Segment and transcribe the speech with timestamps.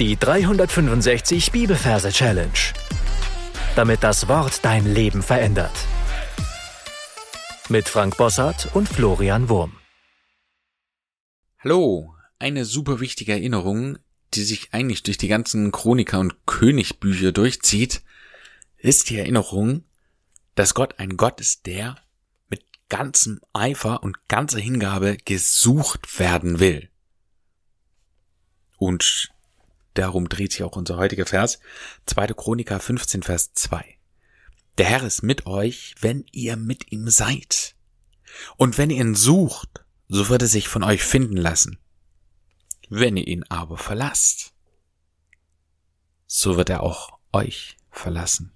[0.00, 2.50] Die 365 Bibelverse Challenge.
[3.76, 5.70] Damit das Wort dein Leben verändert.
[7.68, 9.76] Mit Frank Bossart und Florian Wurm.
[11.60, 13.98] Hallo, eine super wichtige Erinnerung,
[14.34, 18.02] die sich eigentlich durch die ganzen Chroniker und Königbücher durchzieht,
[18.76, 19.84] ist die Erinnerung,
[20.56, 21.98] dass Gott ein Gott ist, der
[22.48, 26.90] mit ganzem Eifer und ganzer Hingabe gesucht werden will.
[28.76, 29.32] Und
[29.94, 31.60] Darum dreht sich auch unser heutiger Vers.
[32.06, 32.28] 2.
[32.28, 33.96] Chroniker 15, Vers 2.
[34.78, 37.76] Der Herr ist mit euch, wenn ihr mit ihm seid.
[38.56, 41.78] Und wenn ihr ihn sucht, so wird er sich von euch finden lassen.
[42.90, 44.52] Wenn ihr ihn aber verlasst,
[46.26, 48.52] so wird er auch euch verlassen.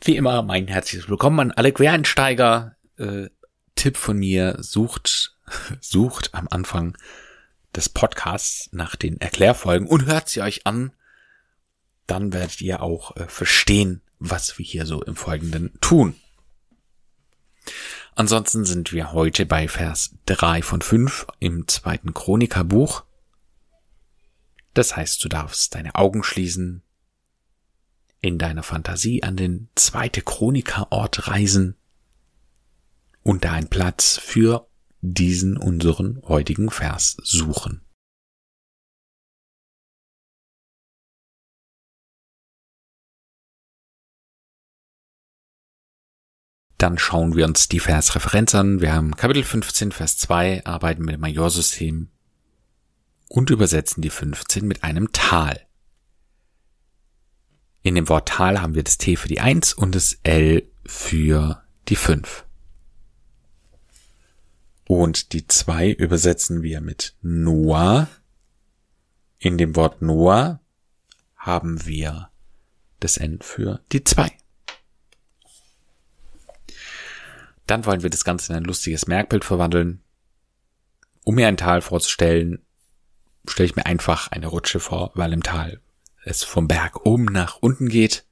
[0.00, 2.76] Wie immer mein herzliches Willkommen an alle Quereinsteiger.
[2.98, 3.30] Äh,
[3.74, 5.36] Tipp von mir, sucht,
[5.80, 6.96] sucht am Anfang
[7.74, 10.92] des Podcasts nach den Erklärfolgen und hört sie euch an.
[12.06, 16.14] Dann werdet ihr auch äh, verstehen, was wir hier so im Folgenden tun.
[18.14, 23.04] Ansonsten sind wir heute bei Vers 3 von 5 im zweiten Chronikerbuch.
[24.72, 26.82] Das heißt, du darfst deine Augen schließen,
[28.20, 31.76] in deiner Fantasie an den zweite Chronikerort reisen
[33.22, 34.66] und da einen Platz für
[35.12, 37.82] diesen unseren heutigen Vers suchen.
[46.78, 48.80] Dann schauen wir uns die Versreferenz an.
[48.80, 52.10] Wir haben Kapitel 15, Vers 2, arbeiten mit dem Majorsystem
[53.28, 55.66] und übersetzen die 15 mit einem Tal.
[57.82, 61.62] In dem Wort Tal haben wir das T für die 1 und das L für
[61.88, 62.46] die 5.
[64.86, 68.08] Und die zwei übersetzen wir mit Noah.
[69.38, 70.60] In dem Wort Noah
[71.36, 72.30] haben wir
[73.00, 74.30] das N für die zwei.
[77.66, 80.02] Dann wollen wir das Ganze in ein lustiges Merkbild verwandeln.
[81.24, 82.64] Um mir ein Tal vorzustellen,
[83.48, 85.80] stelle ich mir einfach eine Rutsche vor, weil im Tal
[86.24, 88.26] es vom Berg oben nach unten geht.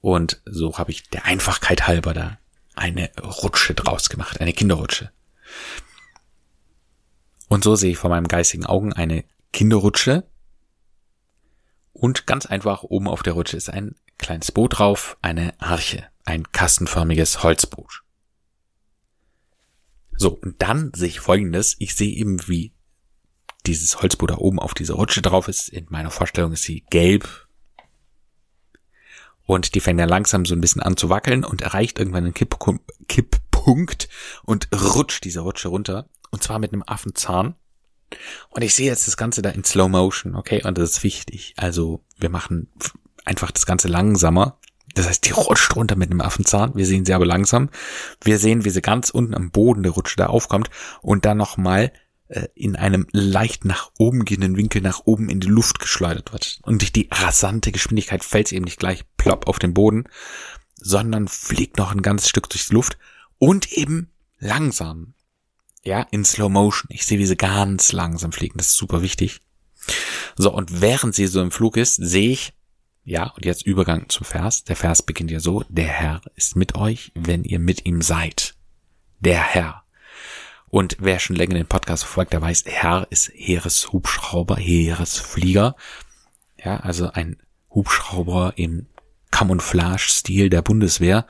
[0.00, 2.38] Und so habe ich der Einfachkeit halber da
[2.76, 5.10] eine Rutsche draus gemacht, eine Kinderrutsche.
[7.48, 10.28] Und so sehe ich vor meinem geistigen Augen eine Kinderrutsche.
[11.92, 16.50] Und ganz einfach oben auf der Rutsche ist ein kleines Boot drauf, eine Arche, ein
[16.52, 18.02] kastenförmiges Holzboot.
[20.16, 21.76] So, und dann sehe ich folgendes.
[21.78, 22.74] Ich sehe eben, wie
[23.66, 25.68] dieses Holzboot da oben auf dieser Rutsche drauf ist.
[25.68, 27.45] In meiner Vorstellung ist sie gelb,
[29.46, 32.34] und die fängt dann langsam so ein bisschen an zu wackeln und erreicht irgendwann einen
[32.34, 32.56] Kipp
[33.08, 34.08] Kipppunkt
[34.44, 36.08] und rutscht diese Rutsche runter.
[36.30, 37.54] Und zwar mit einem Affenzahn.
[38.50, 40.62] Und ich sehe jetzt das Ganze da in Slow Motion, okay?
[40.64, 41.54] Und das ist wichtig.
[41.56, 42.68] Also wir machen
[43.24, 44.58] einfach das Ganze langsamer.
[44.94, 46.74] Das heißt, die rutscht runter mit einem Affenzahn.
[46.74, 47.70] Wir sehen sie aber langsam.
[48.22, 50.70] Wir sehen, wie sie ganz unten am Boden der Rutsche da aufkommt
[51.02, 51.92] und dann nochmal
[52.54, 56.58] in einem leicht nach oben gehenden Winkel nach oben in die Luft geschleudert wird.
[56.62, 60.04] Und durch die rasante Geschwindigkeit fällt sie eben nicht gleich plopp auf den Boden,
[60.74, 62.98] sondern fliegt noch ein ganzes Stück durch die Luft
[63.38, 65.14] und eben langsam.
[65.84, 66.88] Ja, in Slow Motion.
[66.90, 68.58] Ich sehe, wie sie ganz langsam fliegen.
[68.58, 69.40] Das ist super wichtig.
[70.36, 72.54] So, und während sie so im Flug ist, sehe ich,
[73.04, 74.64] ja, und jetzt Übergang zum Vers.
[74.64, 78.56] Der Vers beginnt ja so, der Herr ist mit euch, wenn ihr mit ihm seid.
[79.20, 79.85] Der Herr.
[80.68, 85.76] Und wer schon länger den Podcast verfolgt, der weiß, Herr ist Heereshubschrauber, Heeresflieger.
[86.62, 87.36] Ja, also ein
[87.70, 88.86] Hubschrauber im
[89.30, 91.26] Camouflage-Stil der Bundeswehr.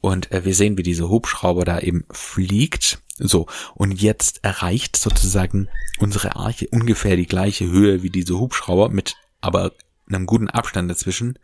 [0.00, 2.98] Und äh, wir sehen, wie diese Hubschrauber da eben fliegt.
[3.18, 5.68] So, und jetzt erreicht sozusagen
[5.98, 9.72] unsere Arche ungefähr die gleiche Höhe wie diese Hubschrauber mit aber
[10.08, 11.38] einem guten Abstand dazwischen.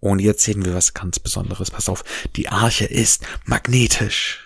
[0.00, 1.70] Und jetzt sehen wir was ganz Besonderes.
[1.70, 2.04] Pass auf,
[2.36, 4.45] die Arche ist magnetisch.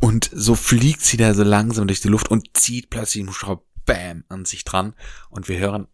[0.00, 3.64] Und so fliegt sie da so langsam durch die Luft und zieht plötzlich einen Hubschrauber
[3.84, 4.94] bam an sich dran.
[5.30, 5.86] Und wir hören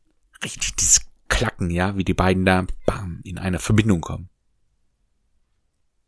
[0.43, 4.29] richtig dieses Klacken, ja, wie die beiden da bam in eine Verbindung kommen.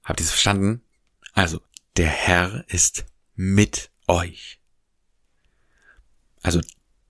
[0.02, 0.82] Habt ihr es verstanden?
[1.32, 1.60] Also,
[1.96, 4.60] der Herr ist mit euch.
[6.42, 6.60] Also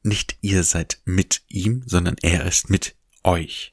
[0.03, 3.73] nicht ihr seid mit ihm, sondern er ist mit euch.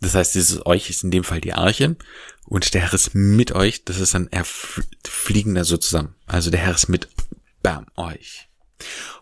[0.00, 1.96] Das heißt, dieses euch ist in dem Fall die Arche
[2.44, 3.84] und der Herr ist mit euch.
[3.84, 6.14] Das ist dann, er fliegen so zusammen.
[6.26, 7.08] Also der Herr ist mit,
[7.62, 8.48] bam, euch.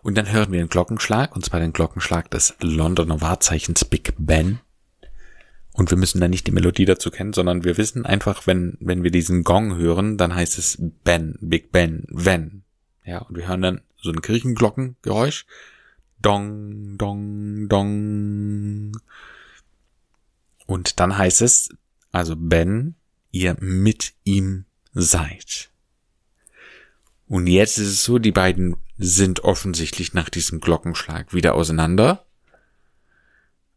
[0.01, 4.59] Und dann hören wir den Glockenschlag, und zwar den Glockenschlag des Londoner Wahrzeichens Big Ben.
[5.71, 9.03] Und wir müssen da nicht die Melodie dazu kennen, sondern wir wissen einfach, wenn, wenn
[9.03, 12.63] wir diesen Gong hören, dann heißt es Ben, Big Ben, wenn.
[13.03, 15.45] Ja, und wir hören dann so ein Kirchenglockengeräusch.
[16.21, 18.97] Dong, dong, dong.
[20.65, 21.69] Und dann heißt es,
[22.11, 22.95] also Ben,
[23.31, 25.69] ihr mit ihm seid.
[27.27, 32.25] Und jetzt ist es so, die beiden sind offensichtlich nach diesem Glockenschlag wieder auseinander.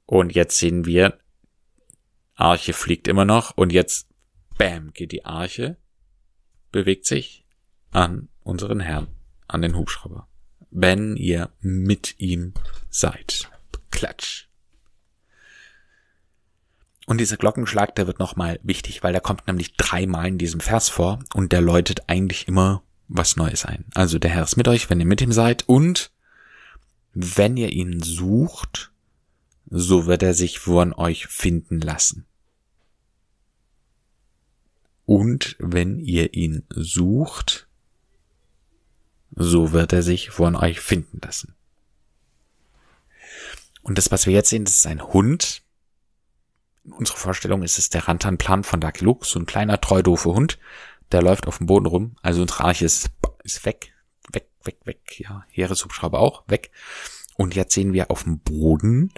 [0.06, 1.18] Und jetzt sehen wir,
[2.34, 4.06] Arche fliegt immer noch und jetzt,
[4.56, 5.76] bam, geht die Arche,
[6.70, 7.44] bewegt sich
[7.90, 9.08] an unseren Herrn,
[9.48, 10.28] an den Hubschrauber.
[10.70, 12.54] Wenn ihr mit ihm
[12.90, 13.50] seid.
[13.90, 14.47] Klatsch.
[17.08, 20.90] Und dieser Glockenschlag, der wird nochmal wichtig, weil der kommt nämlich dreimal in diesem Vers
[20.90, 23.86] vor und der läutet eigentlich immer was Neues ein.
[23.94, 26.12] Also der Herr ist mit euch, wenn ihr mit ihm seid und
[27.14, 28.92] wenn ihr ihn sucht,
[29.70, 32.26] so wird er sich von euch finden lassen.
[35.06, 37.68] Und wenn ihr ihn sucht,
[39.34, 41.54] so wird er sich von euch finden lassen.
[43.80, 45.62] Und das, was wir jetzt sehen, das ist ein Hund.
[46.88, 50.32] In unserer Vorstellung ist es der Rantanplan von Lucky Luke, so ein kleiner, treu doofer
[50.32, 50.58] Hund,
[51.12, 52.16] der läuft auf dem Boden rum.
[52.22, 53.10] Also unsere Arche ist,
[53.44, 53.92] ist weg,
[54.32, 55.20] weg, weg, weg.
[55.20, 56.70] Ja, Heereshubschrauber auch, weg.
[57.36, 59.12] Und jetzt sehen wir auf dem Boden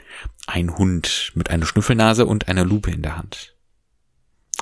[0.48, 3.54] ein Hund mit einer Schnüffelnase und einer Lupe in der Hand.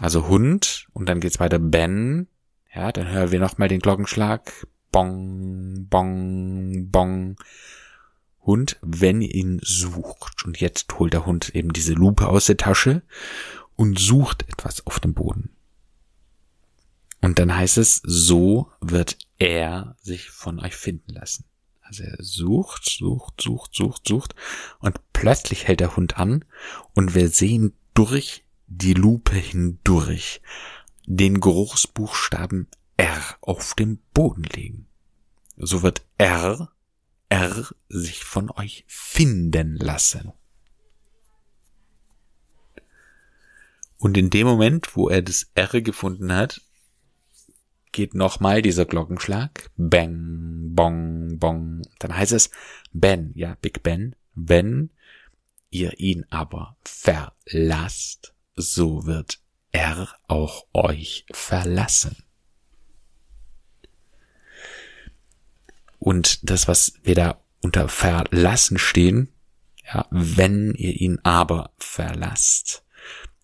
[0.02, 2.28] Also Hund und dann geht's weiter Ben.
[2.75, 4.52] Ja, dann hören wir nochmal den Glockenschlag.
[4.93, 7.37] Bong, bong, bong.
[8.49, 10.45] Hund, wenn ihn sucht.
[10.45, 13.03] Und jetzt holt der Hund eben diese Lupe aus der Tasche
[13.77, 15.50] und sucht etwas auf dem Boden.
[17.21, 21.45] Und dann heißt es, so wird er sich von euch finden lassen.
[21.83, 24.35] Also er sucht, sucht, sucht, sucht, sucht
[24.79, 26.45] und plötzlich hält der Hund an
[26.95, 30.41] und wir sehen durch die Lupe hindurch
[31.06, 32.67] den Großbuchstaben
[32.97, 34.87] R auf dem Boden liegen.
[35.56, 36.71] So wird R,
[37.28, 40.32] R sich von euch finden lassen.
[43.98, 46.60] Und in dem Moment, wo er das R gefunden hat,
[47.92, 49.70] geht nochmal dieser Glockenschlag.
[49.76, 51.82] Bang, bong, bong.
[51.98, 52.50] Dann heißt es
[52.92, 54.14] Ben, ja, Big Ben.
[54.34, 54.90] Wenn
[55.70, 59.40] ihr ihn aber verlasst, so wird
[59.72, 62.16] er auch euch verlassen.
[66.08, 69.28] Und das, was wir da unter verlassen stehen,
[69.84, 72.82] ja, wenn ihr ihn aber verlasst,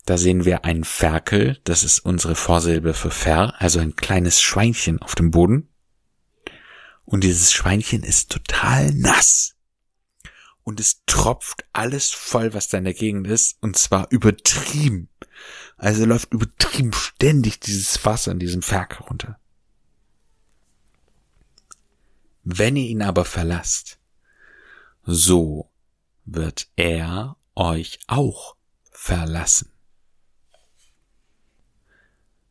[0.06, 5.02] da sehen wir einen Ferkel, das ist unsere Vorsilbe für Fer, also ein kleines Schweinchen
[5.02, 5.69] auf dem Boden.
[7.05, 9.56] Und dieses Schweinchen ist total nass.
[10.62, 15.10] Und es tropft alles voll, was da in der Gegend ist, und zwar übertrieben.
[15.76, 19.38] Also läuft übertrieben ständig dieses Wasser in diesem Ferkel runter.
[22.44, 23.99] Wenn ihr ihn aber verlasst,
[25.02, 25.70] so
[26.25, 28.56] wird er euch auch
[28.91, 29.70] verlassen.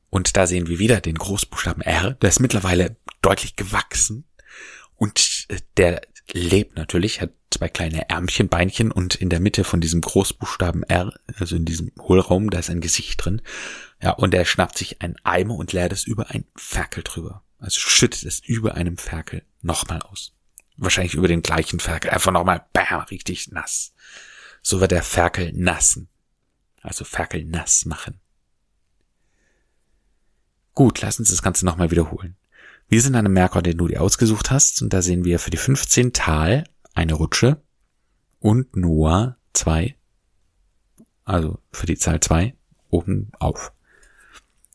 [0.10, 2.14] Und da sehen wir wieder den Großbuchstaben R.
[2.14, 4.26] Der ist mittlerweile deutlich gewachsen.
[4.96, 6.02] Und äh, der
[6.32, 11.14] lebt natürlich, hat zwei kleine Ärmchen, Beinchen und in der Mitte von diesem Großbuchstaben R,
[11.40, 13.42] also in diesem Hohlraum, da ist ein Gesicht drin.
[14.02, 17.44] Ja, und er schnappt sich einen Eimer und leert es über ein Ferkel drüber.
[17.64, 20.34] Also schüttet es über einem Ferkel nochmal aus.
[20.76, 22.12] Wahrscheinlich über den gleichen Ferkel.
[22.12, 23.94] Einfach nochmal, bam, richtig nass.
[24.62, 26.10] So wird der Ferkel nassen.
[26.82, 28.20] Also Ferkel nass machen.
[30.74, 32.36] Gut, lass uns das Ganze nochmal wiederholen.
[32.90, 35.52] Wir sind an einem Merkur, den du dir ausgesucht hast, und da sehen wir für
[35.52, 37.64] die 15 Tal eine Rutsche
[38.40, 39.96] und Noah zwei,
[41.24, 42.56] also für die Zahl zwei
[42.90, 43.73] oben auf.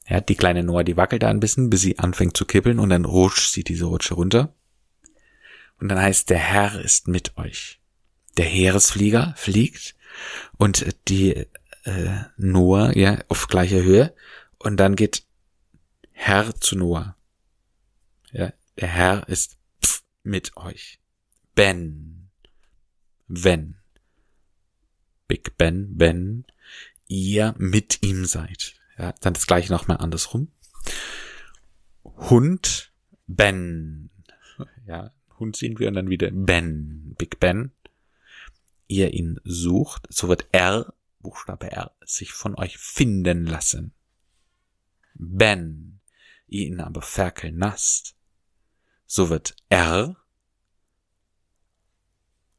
[0.09, 2.89] Ja, die kleine Noah, die wackelt da ein bisschen, bis sie anfängt zu kippeln und
[2.89, 4.55] dann rutscht sie diese Rutsche runter.
[5.79, 7.79] Und dann heißt, der Herr ist mit euch.
[8.37, 9.95] Der Heeresflieger fliegt
[10.57, 11.47] und die
[11.85, 14.15] äh, Noah, ja, auf gleicher Höhe.
[14.59, 15.25] Und dann geht
[16.13, 17.17] Herr zu Noah.
[18.33, 19.59] Ja, der Herr ist
[20.23, 20.99] mit euch.
[21.55, 22.31] Ben.
[23.27, 23.77] Wenn.
[25.27, 26.47] Big Ben, wenn
[27.07, 28.78] ihr mit ihm seid.
[28.99, 30.51] Ja, dann das gleiche nochmal andersrum.
[32.05, 32.93] Hund,
[33.27, 34.11] Ben.
[34.87, 37.73] Ja, Hund sehen wir und dann wieder Ben, Big Ben.
[38.89, 43.93] Ihr ihn sucht, so wird R, Buchstabe R, sich von euch finden lassen.
[45.15, 45.99] Ben
[46.49, 48.17] ihr ihn aber ferkeln lasst,
[49.07, 50.17] so wird er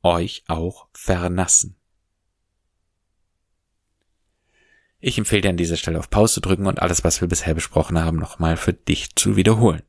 [0.02, 1.76] euch auch vernassen.
[5.02, 7.54] Ich empfehle dir an dieser Stelle auf Pause zu drücken und alles, was wir bisher
[7.54, 9.82] besprochen haben, nochmal für dich zu wiederholen.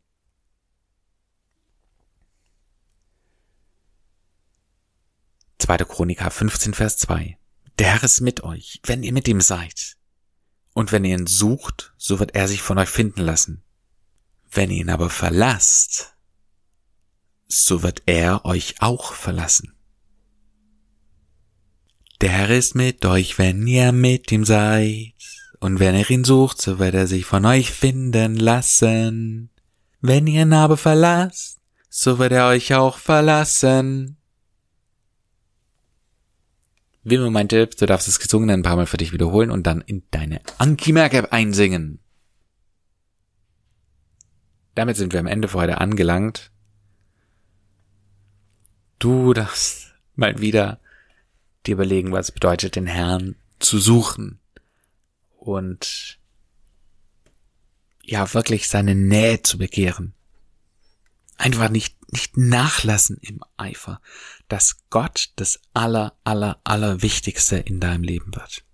[5.59, 7.37] Zweite Chroniker 15 Vers 2.
[7.79, 9.97] Der Herr ist mit euch, wenn ihr mit ihm seid.
[10.75, 13.65] Und wenn ihr ihn sucht, so wird er sich von euch finden lassen.
[14.51, 16.15] Wenn ihr ihn aber verlasst,
[17.49, 19.75] so wird er euch auch verlassen.
[22.21, 25.15] Der Herr ist mit euch, wenn ihr mit ihm seid.
[25.59, 29.51] Und wenn ihr ihn sucht, so wird er sich von euch finden lassen.
[30.01, 34.17] Wenn ihr ihn aber verlasst, so wird er euch auch verlassen.
[37.03, 39.67] Wie immer mein Tipp, du darfst das Gesungene ein paar Mal für dich wiederholen und
[39.67, 42.01] dann in deine Anki Merk einsingen.
[44.75, 46.51] Damit sind wir am Ende für heute angelangt.
[48.99, 50.80] Du darfst mal wieder
[51.71, 54.41] dir überlegen, was es bedeutet, den Herrn zu suchen
[55.39, 56.19] und
[58.03, 60.15] ja, wirklich seine Nähe zu begehren.
[61.37, 64.01] Einfach nicht, nicht nachlassen im Eifer,
[64.49, 68.65] dass Gott das aller, aller, aller Wichtigste in deinem Leben wird.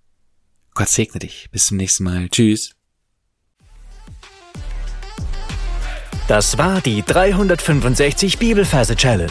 [0.75, 1.49] Gott segne dich.
[1.53, 2.29] Bis zum nächsten Mal.
[2.29, 2.75] Tschüss.
[6.29, 9.31] Das war die 365 Bibelferse Challenge.